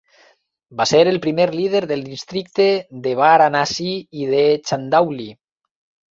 [0.77, 2.65] Va ser el primer líder del districte
[3.07, 5.29] de Varanasi i de Chandauli.